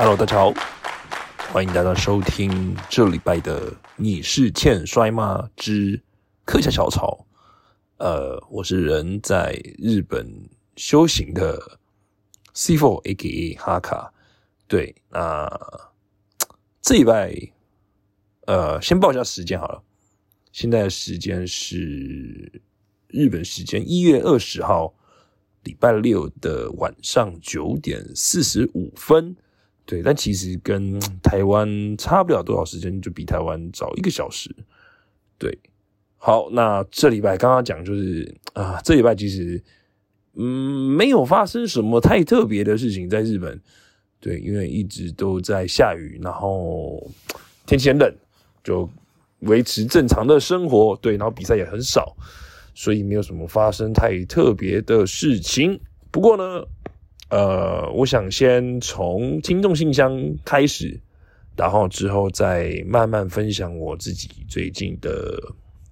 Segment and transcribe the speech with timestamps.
[0.00, 0.54] Hello，大家好，
[1.52, 6.00] 欢迎大家收听这礼拜的《你是欠摔吗之
[6.44, 7.26] 课下小草》。
[8.04, 11.80] 呃，我是人在日本修行的
[12.54, 14.14] C4 A.K.A 哈卡。
[14.68, 15.50] 对，那
[16.80, 17.34] 这礼拜，
[18.46, 19.82] 呃，先报一下时间好了。
[20.52, 22.62] 现在的时间是
[23.08, 24.94] 日本时间一月二十号
[25.64, 29.36] 礼拜六的晚上九点四十五分。
[29.90, 34.54] 对，但其实跟台湾差不了多少时间，就比台湾早一个小时。
[35.38, 35.58] 对，
[36.18, 39.64] 好，那这礼拜刚刚讲就是啊，这礼拜其实
[40.34, 43.58] 嗯没有发生什么太特别的事情在日本。
[44.20, 47.10] 对，因为一直都在下雨，然后
[47.64, 48.14] 天气很冷，
[48.62, 48.86] 就
[49.38, 50.94] 维持正常的生活。
[51.00, 52.14] 对，然后比赛也很少，
[52.74, 55.80] 所以没有什么发生太特别的事情。
[56.10, 56.66] 不过呢。
[57.30, 60.98] 呃，我想先从听众信箱开始，
[61.56, 65.38] 然后之后再慢慢分享我自己最近的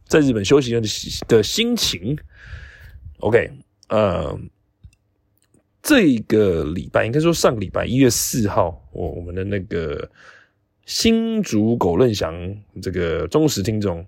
[0.06, 0.80] 在日本休息的
[1.28, 2.16] 的心情。
[3.18, 3.50] OK，
[3.88, 4.38] 呃，
[5.82, 10.10] 这个礼拜应该说上个礼拜一月四号，我我们的那个
[10.86, 12.34] 新竹狗任祥
[12.80, 14.06] 这个忠实听众，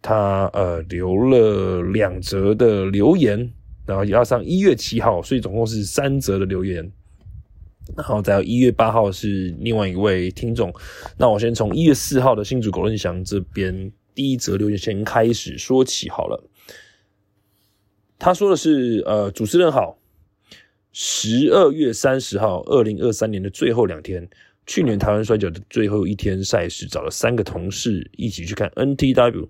[0.00, 3.52] 他呃留了两则的留言。
[3.86, 6.90] 然后要上一月七号，所以总共是三则的留言。
[7.96, 10.72] 然后再有一月八号是另外一位听众。
[11.18, 16.48] 那我先从一月四号的新主狗任祥这边第一则留言先开始说起好了。
[18.20, 19.98] 他说的是：呃，主持人好，
[20.92, 24.28] 十二月三十号，二零二三年的最后两天，
[24.64, 29.48] 去年台湾摔跤的最后一天赛事，找了三个同事一起去看 NTW。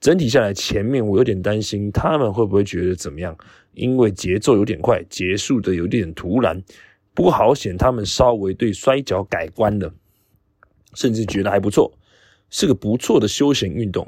[0.00, 3.36] 整体下来，前面我有点担心他们会不会觉得怎么样，
[3.72, 6.62] 因为节奏有点快，结束的有点突然。
[7.14, 9.92] 不过好险，他们稍微对摔跤改观了，
[10.94, 11.92] 甚至觉得还不错，
[12.50, 14.06] 是个不错的休闲运动。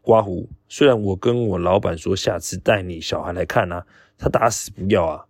[0.00, 3.84] 刮胡，虽然我跟我老板说下次带你小孩来看啊，
[4.16, 5.24] 他打死不要啊。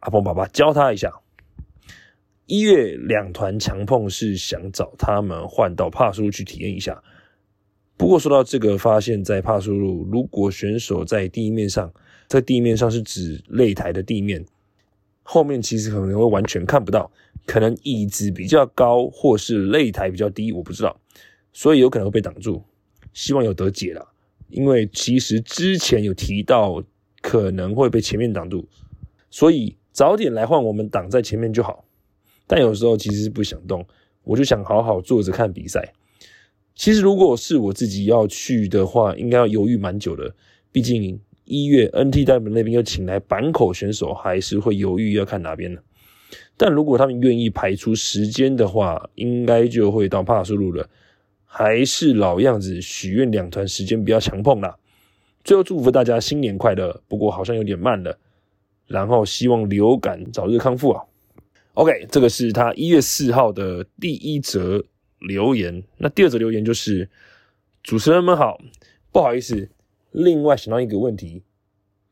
[0.00, 1.12] 阿鹏爸爸教他一下。
[2.46, 7.02] 一月两团强碰是想找他们换到帕叔去体验一下。
[7.98, 11.92] 不过说到这个，发现，在帕苏路，如果选手在地面上，
[12.28, 14.46] 在地面上是指擂台的地面，
[15.24, 17.10] 后面其实可能会完全看不到，
[17.44, 20.96] 可能椅子比较高，或是擂台比较低，我不知道，
[21.52, 22.62] 所以有可能会被挡住。
[23.12, 24.08] 希望有得解了，
[24.48, 26.80] 因为其实之前有提到
[27.20, 28.64] 可能会被前面挡住，
[29.28, 31.84] 所以早点来换我们挡在前面就好。
[32.46, 33.84] 但有时候其实是不想动，
[34.22, 35.92] 我就想好好坐着看比赛。
[36.78, 40.32] 其实，如果是我自己要去的话，应该要犹豫蛮久的。
[40.70, 45.80] 毕竟一月 NTW 那边又请来板口选手，还是会犹豫要看哪边呢？
[46.56, 50.88] 但如果他们愿意排出时间的话，应该就会到帕苏路了。
[51.44, 54.76] 还是老样子，许愿两团时间不要强碰啦。
[55.42, 57.02] 最后祝福大家新年快乐。
[57.08, 58.16] 不过好像有点慢了。
[58.86, 61.02] 然后希望流感早日康复啊。
[61.74, 64.80] OK，这个是他一月四号的第一则。
[65.18, 67.08] 留言，那第二则留言就是
[67.82, 68.60] 主持人们好，
[69.10, 69.68] 不好意思，
[70.12, 71.42] 另外想到一个问题，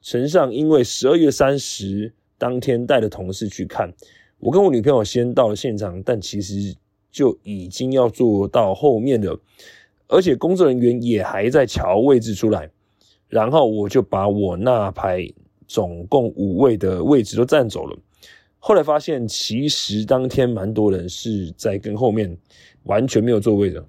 [0.01, 3.93] 陈上因为十二月三十当天带着同事去看，
[4.39, 6.77] 我跟我女朋友先到了现场，但其实
[7.11, 9.39] 就已经要坐到后面的，
[10.09, 12.71] 而且工作人员也还在瞧位置出来，
[13.29, 15.27] 然后我就把我那排
[15.67, 17.99] 总共五位的位置都占走了，
[18.67, 22.37] 后来发现其实当天蛮多人是在跟后面。
[22.87, 23.85] 完全没有座位的，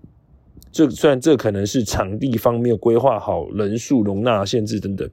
[0.71, 5.07] 这虽然这可能是场地方没有规划好人数容纳限制等等，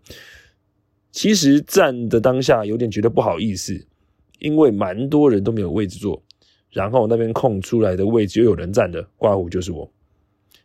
[1.13, 3.87] 其实站的当下有点觉得不好意思，
[4.39, 6.23] 因为蛮多人都没有位置坐，
[6.71, 9.93] 然后那边空出来的位置又有人站的，刮胡就是我。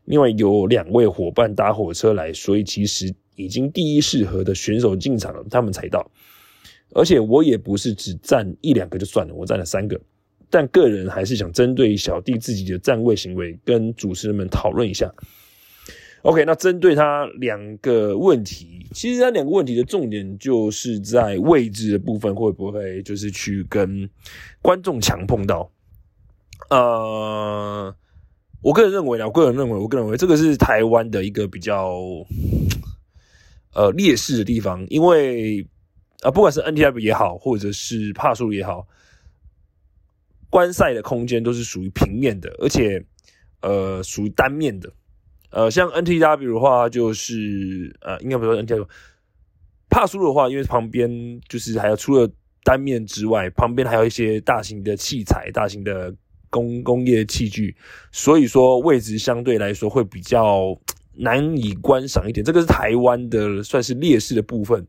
[0.06, 6.10] 另外有两位伙伴搭火车来，所以其实已经第一适合的选手进场了，他们才到，
[6.94, 10.00] 而且我也不是只站一两个就算了，我站了三个。
[10.50, 15.14] 但个人还是想针对小弟自己的站位行为跟主持人们讨论一下。
[16.24, 24.10] OK，那针对他两个问题，其实他两个问题的重点就是在位置的部分会不会就是去跟
[24.62, 25.72] 观众强碰到？
[26.70, 27.96] 呃，
[28.62, 31.96] 我个人认为呢，我个人认为，我个人认为这个是台湾的一个比较
[33.74, 35.66] 呃劣势的地方，因为
[36.22, 38.88] 啊，不管是 NTW 也好，或者是帕数也好。
[40.50, 43.06] 观赛的空间都是属于平面的，而且
[43.62, 44.92] 呃属于单面的。
[45.52, 48.88] 呃，像 NTW 的话，就是呃应该不说 NTW，
[49.90, 52.28] 帕苏的话，因为旁边就是还有除了
[52.64, 56.14] 单面之外，旁边还有一些大型的器材、大型的
[56.50, 57.76] 工工业器具，
[58.12, 60.76] 所以说位置相对来说会比较
[61.14, 62.44] 难以观赏一点。
[62.44, 64.88] 这个是台湾的算是劣势的部分。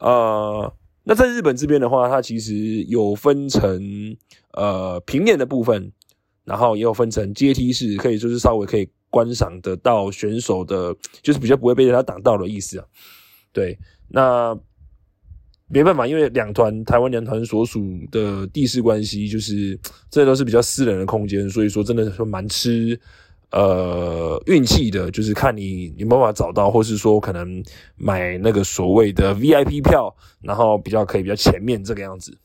[0.00, 0.72] 呃，
[1.04, 2.54] 那在日本这边的话，它其实
[2.84, 4.16] 有分成
[4.52, 5.92] 呃平面的部分，
[6.44, 12.84] 然后也有分成阶梯式，可以就是稍微可以观赏得到选手的，就是比较不会被他挡到的意思啊。
[13.52, 13.78] 对，
[14.08, 14.58] 那。
[15.68, 19.76] 没办法，因为两团台湾两团所属的地势关系，就是
[20.08, 22.96] 这都是比较私人的空间，所以说真的是蛮吃
[23.56, 27.64] 呃运气的，就是看你有没有办法找到，或是说可能
[27.96, 32.38] 买那个所谓的 VIP 票，然后比较可以比较前面这个样子。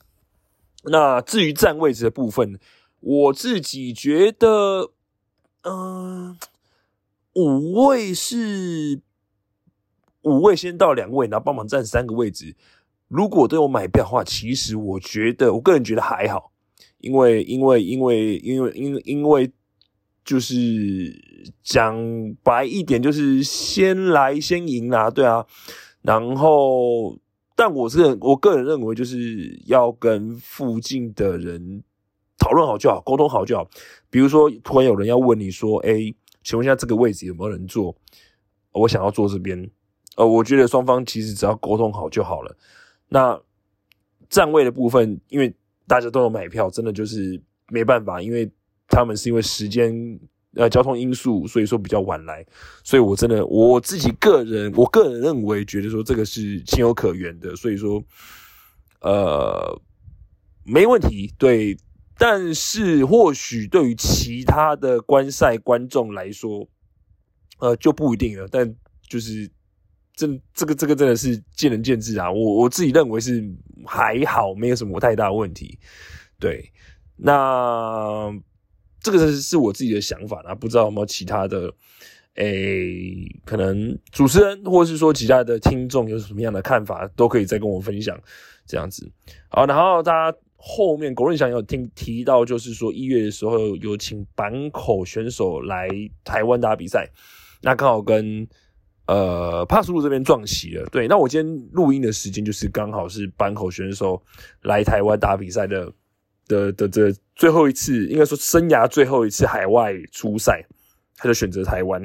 [0.86, 2.58] 那至于站位置的部分，
[3.02, 4.92] 我自己觉得，
[5.64, 6.38] 嗯，
[7.36, 9.02] 五位是
[10.22, 12.56] 五位先到两位，然后帮忙占三个位置。
[13.10, 16.54] 如果都有买票的话，其实我觉得，我个人觉得还好，
[17.00, 19.52] 因为因为因为因为因为因为
[20.24, 20.56] 就是
[21.64, 21.96] 讲
[22.44, 25.46] 白一点，就是先来先赢啦，对啊。
[26.02, 27.18] 然后，
[27.56, 31.84] 但我是我个人认为，就是要跟附近的人
[32.38, 33.70] 讨论好就好，沟通好就好。
[34.10, 36.14] 比如说，突然有人要问你说：“哎，
[36.44, 37.96] 请问一下这个位置有没有人坐？
[38.72, 39.70] 我想要坐这边。”
[40.18, 42.58] 呃，我觉得双方其实只要沟通好就好了。
[43.10, 43.40] 那
[44.30, 45.56] 站位的部分，因为
[45.88, 48.52] 大家都有买票，真的就是没办法，因为
[48.92, 49.92] 他们是因为时间
[50.56, 52.46] 呃交通因素，所以说比较晚来，
[52.84, 58.04] 所以我真的我自己个人，我个人认为觉得说这个是情有可原的，所以说
[59.00, 59.82] 呃
[60.64, 61.76] 没问题，对，
[62.18, 66.68] 但是或许对于其他的观赛观众来说，
[67.60, 68.76] 呃就不一定了，但
[69.08, 69.50] 就是。
[70.14, 72.30] 这这个这个真的是见仁见智啊！
[72.30, 73.44] 我我自己认为是
[73.86, 75.80] 还好，没有什么太大问题。
[76.38, 76.70] 对，
[77.16, 78.30] 那
[79.02, 81.74] 这个是是我自己的想法啦，不知道有没有其他的
[82.36, 88.18] 诶，可能主持人或者是说其他的听众有什么样的看法，都可以再跟我分享。
[88.66, 89.12] 这样子，
[89.50, 95.90] 好，然后大家后面狗润祥有听提到，就是说一月的时候有请板口选手来
[96.24, 97.10] 台湾打比赛，
[97.62, 98.48] 那刚好跟。
[99.08, 100.86] 呃，帕苏路这边撞齐了。
[100.90, 104.22] 对，那我今天录音的时间就是刚好是板口选手
[104.62, 105.92] 来台湾打比赛的
[106.48, 110.66] 的的这最后一次，应该说生涯最后一次海外出赛，
[111.18, 112.02] 他就选择台湾，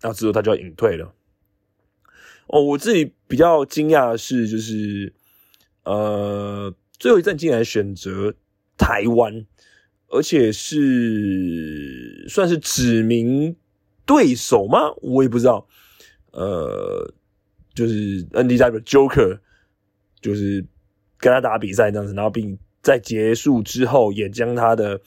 [0.00, 1.12] 然后之后他就要隐退了。
[2.48, 5.12] 哦，我自己比较惊讶的是，就是
[5.84, 8.34] 呃，最后一站竟然选择
[8.78, 9.46] 台湾，
[10.08, 13.56] 而且是算是指名
[14.04, 14.92] 对手吗？
[15.02, 15.66] 我也不知道。
[16.32, 17.12] 呃，
[17.74, 19.40] 就是 N D W Joker，
[20.20, 20.64] 就是
[21.16, 25.00] 跟他打比赛这样子，然后并在结束之后也将他的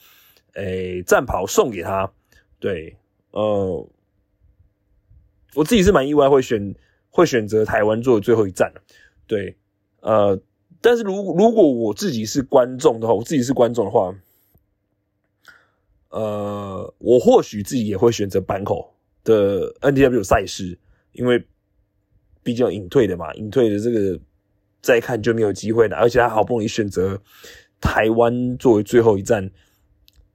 [0.52, 2.12] 诶战袍送给他。
[2.58, 2.94] 对，
[3.30, 3.88] 呃，
[5.54, 6.74] 我自己是蛮意外会选
[7.08, 8.70] 会选择台湾做最后一站
[9.26, 9.56] 对，
[10.00, 10.38] 呃，
[10.82, 14.14] 但是如如果我自己是观众的话，我自己是观众的话，
[16.10, 18.94] 呃，我或许自己也会选择板口
[19.24, 20.78] 的 N D W 赛事。
[21.12, 21.42] 因为
[22.42, 24.20] 毕竟隐退的嘛，隐退的这个
[24.82, 27.20] 再看就没有机会了，而且他好不容易选择
[27.80, 29.50] 台湾作为最后一站，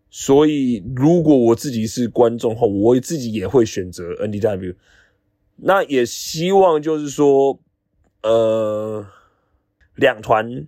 [0.10, 4.74] 所以如果我自己是观众后，我自己也会选择 N D W。
[5.58, 7.60] 那也希望就是说，
[8.24, 9.06] 呃，
[9.96, 10.68] 两团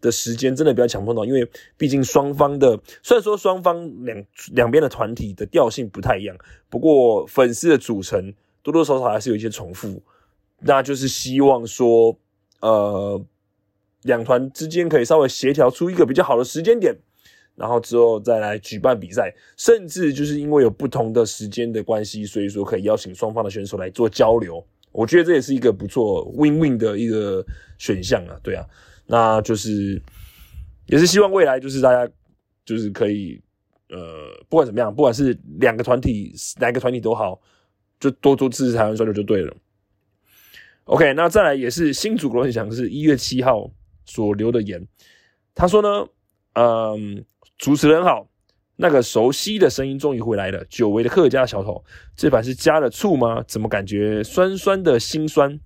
[0.00, 6.36] 的时间真的不要强碰到，因为毕竟双方的虽然说双方两两边的团体的调性不太一样，
[6.68, 8.34] 不过粉丝的组成。
[8.62, 10.02] 多多少少还是有一些重复，
[10.58, 12.18] 那就是希望说，
[12.60, 13.24] 呃，
[14.06, 16.96] 两团之间可以稍微协调出一个比较好的时间点，
[17.54, 24.64] 然后之后再来举办比赛，甚至就是因为有不同的时间的关系，所以说可以邀请双方的选手来做交流。
[24.92, 27.44] 我觉得这也是一个不错 win win 的一个
[27.78, 28.64] 选项啊，对啊，
[29.06, 30.00] 那就是
[30.86, 32.10] 也是希望未来就是大家
[32.64, 33.38] 就是可以，
[33.90, 33.98] 呃，
[34.48, 37.40] 不管怎么样，不管是两个团体哪个团体都好。
[37.98, 39.56] 就多多支持台湾摔球就对了。
[40.84, 43.70] OK，那再来也是新主罗想是一月七号
[44.06, 44.86] 所留的言，
[45.54, 46.06] 他说呢，
[46.54, 47.22] 嗯，
[47.58, 48.26] 主持人好，
[48.76, 51.84] 那个熟悉的声音终于回来了，久违的客家小头，
[52.16, 53.42] 这盘是加了醋吗？
[53.46, 55.60] 怎么感觉酸酸的心酸？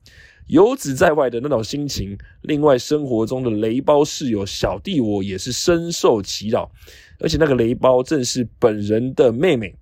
[0.47, 2.19] 游子在外的那种心情。
[2.43, 6.69] 另外，生活中的雷包室友小弟我也是深受其扰，
[7.21, 9.77] 而且那个雷包正是本人的妹妹。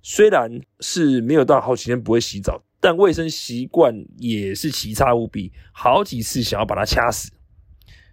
[0.00, 0.50] 虽然
[0.80, 7.30] 是没有到好几天不会洗澡，但卫生习惯也是奇差无比，好几次想要把她掐死。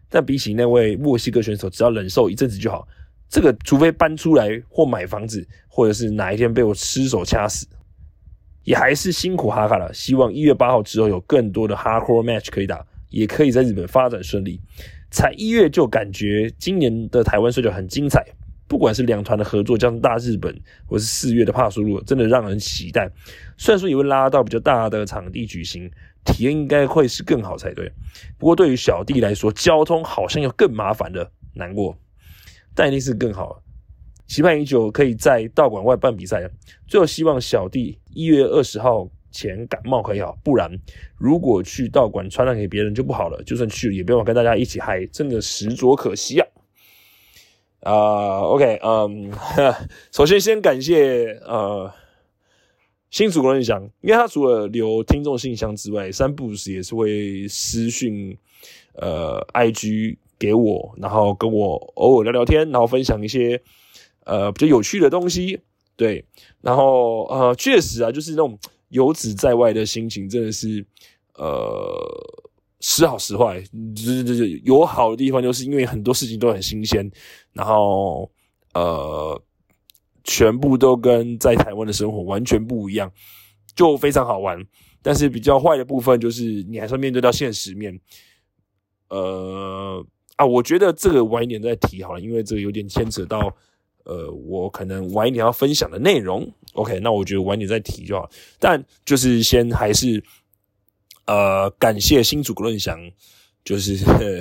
[0.09, 2.88] 但比起那位墨西哥选手，只要忍受一阵子就好。
[3.27, 7.67] 这个除非搬出来或买房子，或者是哪一天被我失手掐死，
[8.63, 9.91] 也还是辛苦哈卡了。
[9.93, 14.62] 希望一月八号之后有更多的 hardcore match 可以打，也可以在日本发展顺利。
[15.09, 18.24] 才一月就感觉今年的台湾摔角很精彩，
[18.67, 20.53] 不管是两团的合作，加上大日本，
[20.88, 23.10] 或是四月的帕苏路，真的让人期待。
[23.57, 25.89] 虽然说也会拉到比较大的场地举行，
[26.24, 27.91] 体验应该会是更好才对。
[28.38, 31.95] 不过对于小弟来说，交通好像又更麻烦了，难过。
[32.74, 33.62] 但一定是更好，
[34.27, 36.50] 期盼已久，可以在道馆外办比赛。
[36.88, 40.69] 最后希望小弟一月二十号前感冒可以好，不然
[41.17, 43.41] 如果去道馆传染给别人就不好了。
[43.43, 46.48] 就算去了，也不用跟大家一起嗨，真的实着可惜啊！
[47.85, 49.31] 啊，OK，嗯，
[50.11, 51.89] 首先先感谢呃
[53.09, 58.37] 新主人想，因为他除了留听众信箱之外，三不时也是会私讯
[58.95, 60.17] 呃 IG。
[60.37, 63.61] 给我，然后跟我偶尔聊聊天，然后分享一些
[64.25, 65.61] 呃比较有趣的东西，
[65.95, 66.25] 对，
[66.59, 70.85] 然后呃确实啊，就是那种游子在外的心情，真的是
[71.35, 71.97] 呃
[72.87, 73.59] 时好时坏，
[73.95, 77.09] 就是就是有好的地方，就是因为很多事情都很新鲜，
[77.51, 78.31] 然后
[78.75, 79.41] 呃
[80.23, 83.11] 全部都跟在台湾的生活完全不一样，
[83.75, 84.63] 就非常好玩。
[85.01, 87.99] 但是比较坏的部分就是你还是面对到现实面，
[89.09, 90.05] 呃。
[90.37, 93.39] 啊，我觉得这个晚一点再提好了，因为这个有点牵扯到，
[94.03, 96.45] 呃，我可能晚一点要分享的内容。
[96.73, 98.29] OK，那我觉得晚一点再提就好。
[98.59, 100.21] 但就是先还是，
[101.25, 103.00] 呃，感谢新主论祥，
[103.63, 103.98] 就是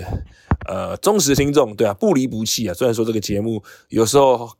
[0.66, 2.74] 呃忠实听众，对啊，不离不弃啊。
[2.74, 4.56] 虽然说这个节目有时候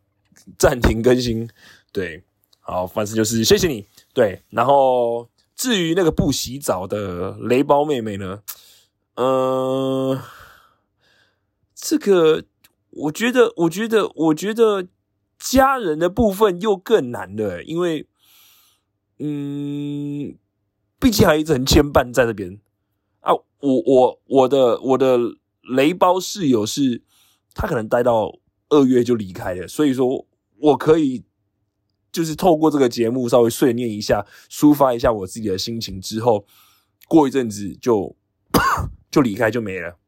[0.59, 1.49] 暂停更新，
[1.93, 2.23] 对，
[2.61, 3.87] 好，反正就是谢谢你。
[4.12, 8.43] 对，然后至于那个不洗澡的雷包妹妹呢，
[9.14, 10.21] 嗯。
[11.76, 12.45] 这个，
[12.88, 14.87] 我觉得，我觉得，我觉得
[15.38, 18.07] 家人的部分又更难了，因为，
[19.19, 20.35] 嗯，
[21.04, 22.58] 毕竟还一直很牵绊在这边
[23.20, 23.34] 啊。
[23.34, 25.18] 我我我的我的
[25.76, 27.02] 雷包室友是，
[27.52, 28.38] 他可能待到
[28.70, 30.26] 二月就离开了，所以说
[30.58, 31.23] 我可以
[32.11, 36.46] 就是透过这个节目稍微碎念一下，抒发一下我自己的心情，之后
[37.06, 38.16] 过一阵子就
[39.12, 39.99] 就离开就没了。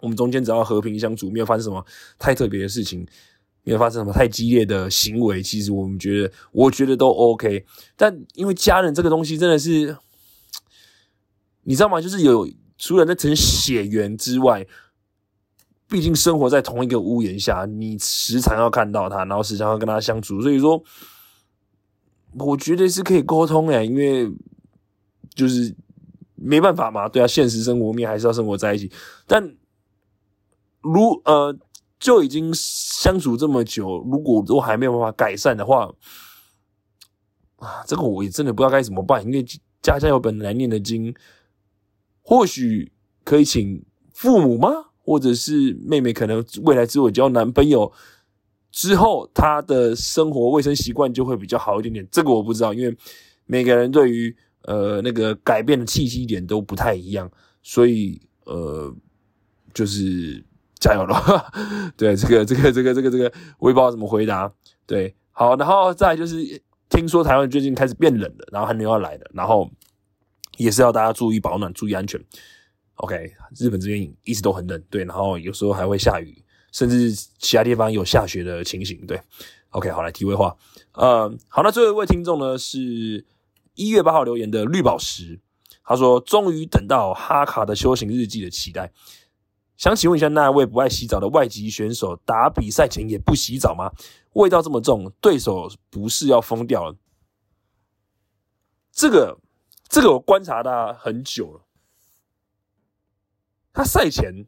[0.00, 1.86] 我们中间只要和平相处，没有发生什么
[2.18, 3.06] 太特别的事情，
[3.62, 7.64] 没有发生什么太激烈的行为，其实我们觉得，我觉得都 OK。
[7.96, 9.96] 但因为家人这个东西真的是，
[11.66, 12.00] 你知道吗？
[12.00, 14.66] 就是有除了那层血缘之外，
[15.88, 20.82] 毕竟生活在同一个屋檐下，你时常要看到他，然后时常要跟他相处，所以说，
[22.38, 24.32] 我觉得是可以沟通诶，因为
[25.34, 25.74] 就是
[26.34, 28.90] 没办法嘛，对啊，现实生活面还是要生活在一起，
[29.26, 29.56] 但。
[30.82, 31.58] 如呃，
[31.98, 35.92] 就已经相处这么久，如果都还没有办法改善的话，
[37.56, 39.24] 啊，这个我也真的不知道该怎么办。
[39.24, 39.44] 因为
[39.82, 41.12] 家家有本难念的经，
[42.28, 42.90] 或许
[43.22, 44.68] 可以请父母吗？
[45.04, 47.92] 或者是妹妹可能未来之后交男朋友
[48.72, 52.08] 之后，她的生活卫生习惯就会比较好一点点。
[52.10, 52.96] 这个我不知道，因为
[53.44, 57.30] 每个人对于呃那个改变的契机点都不太一样，
[57.62, 58.92] 所以呃，
[59.72, 60.44] 就是。
[60.78, 61.16] 加油了，
[61.96, 64.52] 对这个这个这个这个这个，我也不知道怎么回答。
[64.86, 66.36] 对，好，然后再就是
[66.90, 69.68] 听说台湾最近开始变冷了，然后寒流要来了，然后
[70.56, 72.22] 也是要大家注意保暖，注意安全。
[72.96, 79.06] OK，日本这边一直都很冷，对，然后有时候还会下雨，甚至其他地方有下雪的情形。
[79.06, 79.20] 对
[79.70, 80.56] ，OK，好来题外话，
[80.92, 83.24] 呃，好，那最后一位听众呢是
[83.74, 85.38] 一月八号留言的绿宝石，
[85.84, 88.90] 他说终于等到哈卡的修行日记的期待。
[89.76, 93.92] 想请问一下，那位不爱洗澡的外籍选手打比赛前也不洗澡吗？
[94.32, 96.96] 味道这么重，对手不是要疯掉了？
[98.90, 99.38] 这个，
[99.88, 101.62] 这个我观察他很久了。
[103.72, 104.46] 他赛前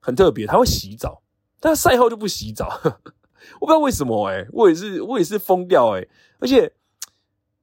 [0.00, 1.22] 很特别，他会洗澡，
[1.60, 2.68] 但赛后就不洗澡。
[3.60, 6.06] 我不知道为什么哎，我也是，我也是疯掉哎。
[6.38, 6.72] 而且，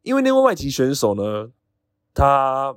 [0.01, 1.51] 因为那位外籍选手呢，
[2.13, 2.75] 他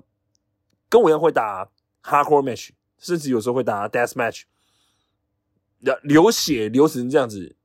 [0.89, 1.71] 跟我一样会打
[2.03, 2.71] hardcore match。
[2.99, 4.43] 甚至有时候会打 death match，
[5.81, 7.57] 流流血流成这样子，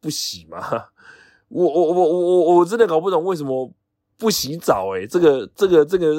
[0.00, 0.90] 不洗吗？
[1.48, 3.72] 我我我我我我真的搞不懂为什么
[4.18, 4.88] 不洗澡？
[4.90, 6.14] 诶这个这个这个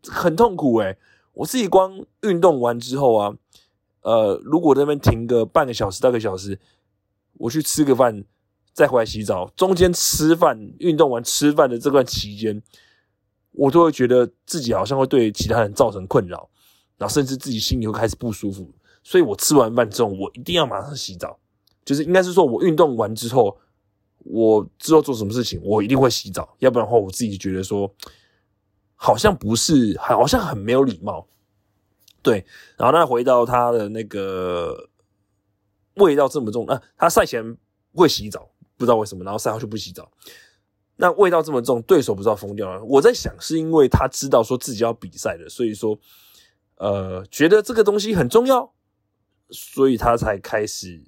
[0.00, 0.96] 这很痛苦诶
[1.34, 3.34] 我自己光运动完之后啊，
[4.02, 6.58] 呃，如果那边停个半个小时到个小时，
[7.34, 8.24] 我去吃个饭，
[8.72, 12.62] 再回来洗澡，中间吃饭运动完吃饭的这段期间，
[13.52, 16.48] 我都会觉得自己好像会对其他人造成困扰。
[16.98, 18.70] 然后甚至自己心里会开始不舒服，
[19.02, 21.36] 所以我吃完饭之后，我一定要马上洗澡。
[21.84, 23.58] 就是应该是说我运动完之后，
[24.24, 27.92] 我之后做什么事情，我一定会洗澡，要不然的话，我自己觉得说
[28.94, 31.26] 好像不是，好像很没有礼貌。
[32.22, 34.88] 对，然后那回到他的那个
[35.94, 37.56] 味道这么重啊，他赛前
[37.92, 40.08] 会洗澡，不知道为什么，然后赛后就不洗澡。
[40.94, 42.80] 那味道这么重，对手不知道疯掉了。
[42.84, 45.98] 我在想，是因为他知道说自己要比赛了，所以说，
[46.76, 48.72] 呃，觉得这个东西很重要，
[49.50, 51.02] 所以他才开始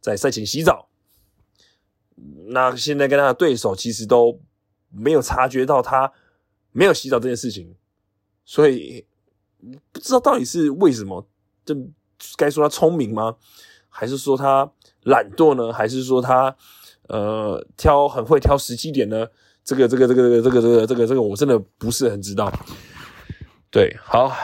[0.00, 0.90] 在赛前洗澡。
[2.48, 4.40] 那现在跟他的对手其实都
[4.90, 6.12] 没有察觉到他
[6.72, 7.74] 没有洗澡这件事情，
[8.44, 9.06] 所以。
[9.92, 11.24] 不知道到底是为什么？
[11.64, 11.72] 这
[12.36, 13.36] 该说他聪明吗？
[13.88, 14.68] 还是说他
[15.04, 15.72] 懒惰呢？
[15.72, 16.52] 还是说他
[17.06, 19.24] 呃挑很会挑时机点呢？
[19.62, 22.52] 这个这个这个这个这个这个这个我真的不是很知道。
[23.70, 24.36] 对，好，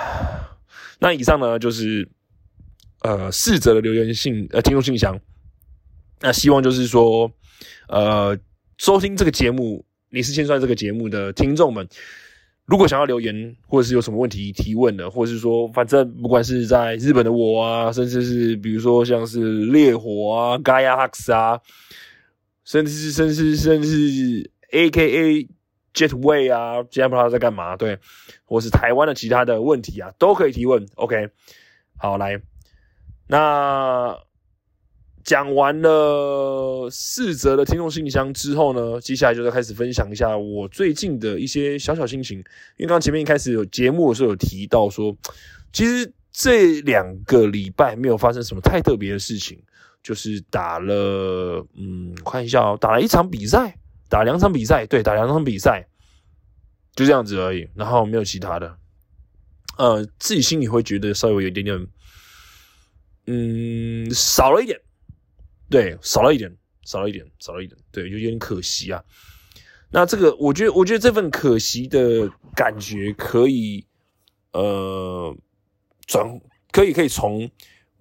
[1.01, 2.09] 那以上呢就是
[3.01, 5.19] 呃四则的留言信呃听众信箱。
[6.21, 7.29] 那希望就是说
[7.89, 8.39] 呃
[8.77, 11.89] 收听这个节目《你是千算》这个节目的听众们。
[12.65, 21.59] 如果想要留言，或者是有什么问题提问的，或者是说，反正不管是在日本的我啊，甚至是比如说像是烈火啊、Gaia Hux 啊，
[22.65, 25.49] 甚至是甚至甚至是 A K A
[25.95, 27.99] Jetway 啊，今天不知道在干嘛，对，
[28.45, 30.87] 或是台湾的其他的问题啊，都可以提问。
[30.97, 31.31] OK，
[31.97, 32.41] 好，来，
[33.27, 34.28] 那。
[35.25, 42.39] 讲完了四则的听众信箱之后呢，接下来就要开始分享一下我最近的一些小小心情。
[42.39, 45.17] 因为刚刚前面一开始有节目的时候有提到说，
[45.73, 49.61] 其实这两个礼拜没有发生什么太特别的事情，
[50.03, 53.77] 就是打了，嗯，看一下哦，打了一场比赛，
[54.09, 55.87] 打两场比赛，对，打两场比赛，
[56.95, 58.77] 就这样子而已，然后没有其他的。
[59.77, 61.87] 呃，自己心里会觉得稍微有一点点，
[63.27, 64.81] 嗯，少了一点。
[65.71, 66.51] 对，少了一点，
[66.85, 69.03] 少了一点，少了一点，对，就有点可惜啊。
[69.91, 73.87] 那这个，我觉得，我觉得这份可惜的感觉可以，
[74.53, 75.37] 呃，
[76.07, 76.41] 转
[76.73, 77.51] 可以可以从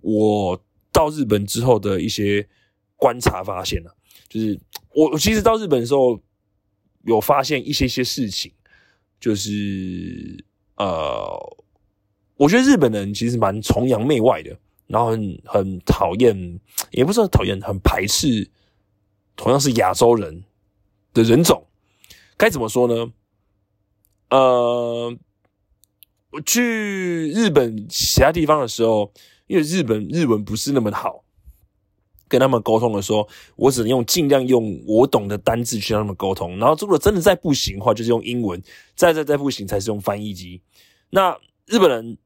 [0.02, 2.48] 我到日本之后的一些
[2.96, 3.96] 观察发现了，
[4.28, 4.60] 就是
[4.94, 6.22] 我其实到日本的时候
[7.06, 8.52] 有发现一些些事情，
[9.20, 10.44] 就是
[10.76, 11.58] 呃，
[12.36, 14.58] 我觉得日本人其实蛮崇洋媚外的。
[14.88, 16.60] 然后很很讨厌，
[16.92, 18.50] 也不是很讨厌，很排斥，
[19.36, 20.46] 同样是亚洲人
[21.14, 21.68] 的人种，
[22.38, 23.12] 该怎么说呢？
[24.30, 25.14] 呃，
[26.32, 29.12] 我去日本其他地方的时候，
[29.48, 31.26] 因为日本日文不是那么好，
[32.30, 36.58] 跟他们沟通的时候，我只能用尽量用我懂的单字去跟他们沟通。
[36.60, 38.58] 然后如果真的再不行的话，就是用英文；
[38.96, 40.62] 再再再不行，才是用翻译机。
[41.10, 42.18] 那日本人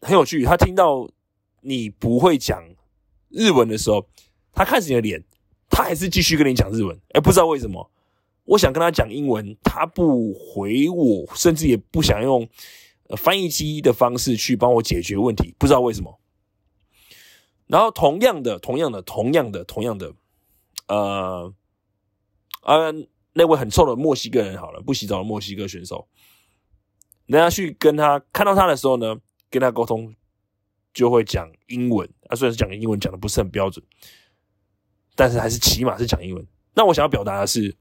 [0.00, 1.06] 很有趣，他听到。
[1.64, 2.62] 你不会讲
[3.30, 4.06] 日文的时候，
[4.52, 5.24] 他看着你的脸，
[5.70, 7.00] 他还是继续跟你讲日文。
[7.14, 7.90] 哎，不知道为什么，
[8.44, 12.46] 我想跟他讲英文，他不回我，甚至也不想用
[13.16, 16.20] 翻译机的方式去帮我解决问题，不知道为什么。
[17.66, 20.12] 然后同样的，同样的，同样的，同样的，
[20.86, 21.54] 呃，
[22.62, 22.94] 呃，
[23.32, 26.06] 那位很臭的墨西哥人，好了，不洗澡的墨西哥选手，
[27.24, 29.16] 人家去跟他看到他的时候呢，
[29.48, 30.14] 跟他沟通。
[30.94, 33.84] 就会讲英文啊，虽然是讲英文，讲的不是很标准，
[35.16, 36.46] 但是还是起码是讲英文。
[36.72, 37.76] 那我想要表达的是，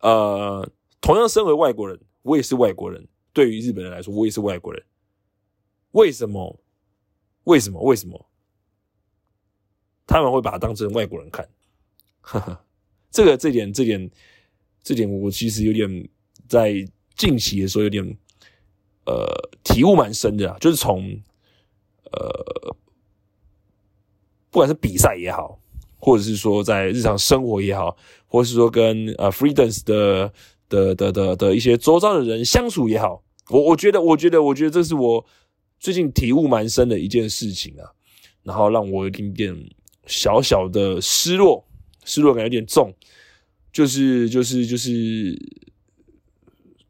[0.00, 0.68] 呃，
[1.00, 3.06] 同样身为外国人，我也是外国人。
[3.32, 4.84] 对于日本人来说，我也是外国人。
[5.92, 6.60] 为什么？
[7.44, 7.80] 为什么？
[7.80, 8.28] 为什么？
[10.04, 11.48] 他们会把他当成外国人看？
[12.20, 12.64] 呵呵，
[13.10, 14.10] 这个这点这点
[14.82, 16.08] 这点，我其实有点
[16.48, 16.74] 在
[17.14, 18.04] 近期的时候有点
[19.06, 19.24] 呃
[19.62, 21.16] 体悟蛮深的啊，就是从。
[22.14, 22.76] 呃，
[24.50, 25.58] 不管是比赛也好，
[25.98, 27.96] 或者是说在日常生活也好，
[28.26, 30.32] 或者是说跟呃 freedance 的
[30.68, 35.24] 的的的的一些周遭的人相处也好，我我觉得，我觉得，我觉得这是我
[35.78, 37.90] 最近体悟蛮深的一件事情啊，
[38.42, 39.70] 然后让我有点点
[40.06, 41.64] 小小的失落，
[42.04, 42.94] 失落感有点重，
[43.72, 45.36] 就是就是就是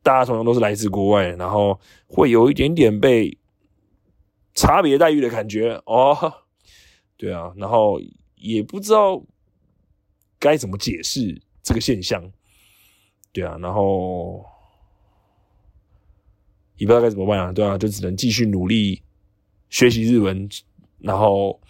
[0.02, 3.36] 大家同样都是来自国外，然后会有一点点被。
[4.54, 6.32] 差别待遇的感觉哦，
[7.18, 8.00] 对啊，然后
[8.36, 9.22] 也不知道
[10.38, 12.30] 该怎么解释这个现象，
[13.32, 14.44] 对啊，然后
[16.76, 19.02] 也不知道该怎么办啊，对啊，就只能继续努力
[19.70, 20.48] 学习日文，
[20.98, 21.60] 然后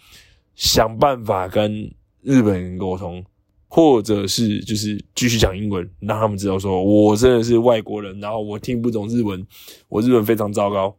[0.55, 3.23] 想办法跟日本人沟通，
[3.67, 9.45] 或者是就是继续讲英文，让他们知道说我真的是外国人，然后我听不懂日文，
[9.89, 10.95] 我日文非常糟糕。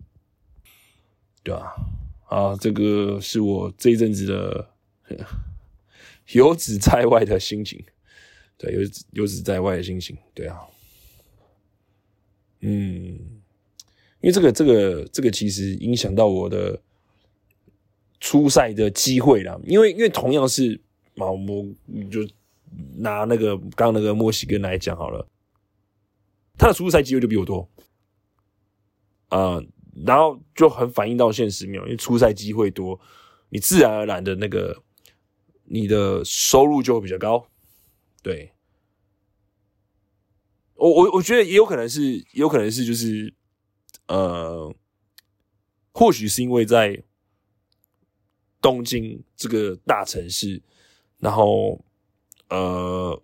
[1.46, 1.72] 对啊，
[2.28, 4.68] 啊，这个是我这一阵子的
[6.32, 7.80] 游子在外的心情，
[8.58, 8.80] 对，游
[9.12, 10.58] 游子在外的心情，对啊，
[12.62, 13.14] 嗯，
[14.20, 16.82] 因为这个这个这个其实影响到我的
[18.18, 20.80] 初赛的机会啦，因为因为同样是
[21.18, 21.64] 啊，我
[22.10, 22.28] 就
[22.96, 25.24] 拿那个刚刚那个墨西哥来讲好了，
[26.58, 27.70] 他的初赛机会就比我多，
[29.28, 29.62] 啊，
[30.04, 32.98] 然后就很反映到现实面，因为初赛机会多，
[33.48, 34.82] 你自然而然的那个。
[35.68, 37.44] 你的收入就会比较高，
[38.22, 38.52] 对，
[40.76, 43.34] 我我我觉得也有可能是，也有可能是，就是
[44.06, 44.72] 呃，
[45.90, 47.02] 或许是因为在
[48.60, 50.62] 东京这个大城市，
[51.18, 51.84] 然后
[52.48, 53.20] 呃，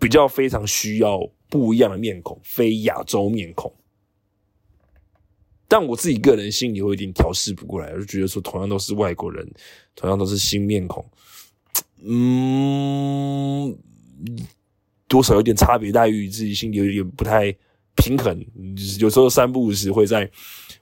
[0.00, 3.72] 比较非常需要不一样的面孔，非亚洲面孔，
[5.76, 9.44] 但我自己个人心里会有点调试不过来，就觉得说，同样都是外国人，
[9.96, 11.04] 同样都是新面孔。
[12.00, 13.76] 嗯，
[15.08, 17.52] 多少有点差别待遇，自己心里有点不太
[17.96, 18.40] 平衡。
[19.00, 20.30] 有时候三不五时会在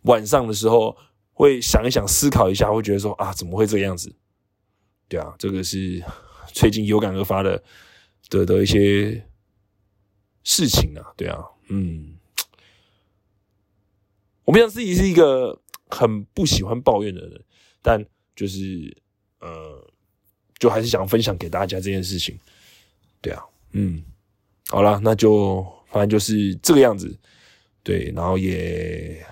[0.02, 0.94] 晚上的时候
[1.33, 4.14] 会想一想、思考一下，会觉得说啊，怎么会这个样子？
[5.09, 6.05] 对啊，这个是
[6.52, 7.62] 最近有感而发的
[8.28, 9.24] 的的一些
[10.44, 11.14] 事情啊。
[11.16, 11.38] 对啊，
[11.70, 12.14] 嗯，
[14.52, 17.42] 我平常自己是一个很不喜欢抱怨的人，
[17.80, 18.04] 但
[18.36, 18.94] 就是
[19.40, 19.90] 呃。
[20.60, 22.38] 就还是想分享给大家这件事情，
[23.20, 24.00] 对啊，嗯，
[24.68, 25.60] 好了，那就
[25.90, 27.18] 反正就是这个样子，
[27.82, 29.26] 对，然后也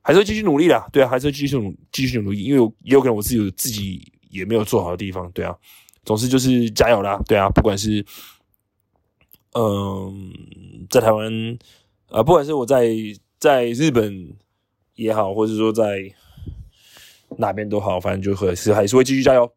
[0.00, 5.54] 还是会继续努力啦，对啊，还是会继续努继续努力，因为也有可能我自己自己也没有做好的地方，对啊，
[6.02, 8.02] 总之就是加油啦，对啊，不管是
[9.52, 10.32] 嗯
[10.88, 11.30] 在台湾
[12.16, 12.88] 啊，不管是我在
[13.38, 14.34] 在日本
[14.94, 16.14] 也好，或者说在。
[17.38, 19.52] 哪边都好，反正就会是还是会继续加油。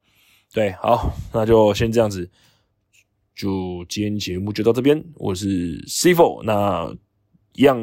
[0.51, 2.27] 对，好，那就先这样子，
[3.35, 5.01] 就今天节目就到这边。
[5.13, 6.91] 我是 CFO，那
[7.53, 7.77] 一样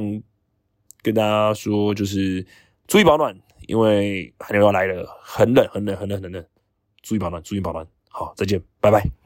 [1.03, 2.45] 跟大家说，就是
[2.89, 6.45] 注意保暖，因为寒流要来了，很冷，很冷，很冷，很冷，
[7.03, 7.87] 注意保暖，注意保暖。
[8.09, 9.26] 好，再见，拜拜。